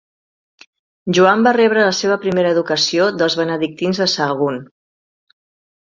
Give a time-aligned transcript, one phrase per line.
[1.17, 4.63] Joan va rebre la seva primera educació dels benedictins de Sahagún.